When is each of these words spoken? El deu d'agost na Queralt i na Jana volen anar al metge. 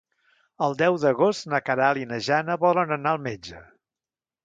El 0.67 0.73
deu 0.79 0.97
d'agost 1.03 1.47
na 1.53 1.61
Queralt 1.69 2.03
i 2.05 2.09
na 2.15 2.21
Jana 2.31 2.59
volen 2.67 2.99
anar 3.01 3.15
al 3.19 3.25
metge. 3.31 3.65